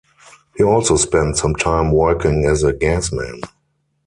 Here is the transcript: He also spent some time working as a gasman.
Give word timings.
He 0.57 0.63
also 0.63 0.97
spent 0.97 1.37
some 1.37 1.53
time 1.53 1.91
working 1.91 2.43
as 2.47 2.63
a 2.63 2.73
gasman. 2.73 3.41